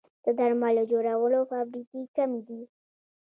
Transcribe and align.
د 0.23 0.27
درملو 0.39 0.83
جوړولو 0.91 1.39
فابریکې 1.51 2.01
کمې 2.15 2.41
دي 2.47 2.61